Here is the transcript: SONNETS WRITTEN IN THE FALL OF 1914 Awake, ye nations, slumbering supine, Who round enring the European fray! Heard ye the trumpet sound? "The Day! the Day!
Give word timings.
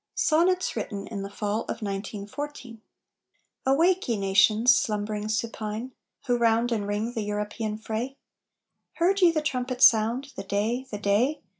SONNETS 0.15 0.75
WRITTEN 0.75 1.05
IN 1.09 1.21
THE 1.21 1.29
FALL 1.29 1.61
OF 1.65 1.83
1914 1.83 2.81
Awake, 3.67 4.09
ye 4.09 4.17
nations, 4.17 4.75
slumbering 4.75 5.29
supine, 5.29 5.91
Who 6.25 6.37
round 6.39 6.71
enring 6.71 7.13
the 7.13 7.21
European 7.21 7.77
fray! 7.77 8.17
Heard 8.93 9.21
ye 9.21 9.29
the 9.31 9.43
trumpet 9.43 9.83
sound? 9.83 10.33
"The 10.35 10.43
Day! 10.43 10.87
the 10.89 10.97
Day! 10.97 11.43